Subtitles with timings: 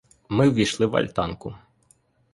[0.29, 1.55] Ми ввійшли в альтанку.